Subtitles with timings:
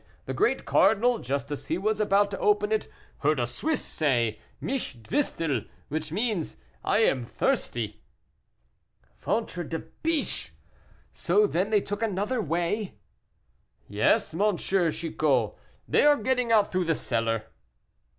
[0.25, 2.87] The great cardinal, just as he was about to open it,
[3.19, 8.01] heard a Swiss say, 'Mich dwistel,' which means, 'I am thirsty.'"
[9.19, 10.53] "Ventre de biche!
[11.13, 12.95] so then they took another way?"
[13.87, 14.57] "Yes, dear M.
[14.57, 15.53] Chicot,
[15.87, 17.43] they are getting out through the cellar."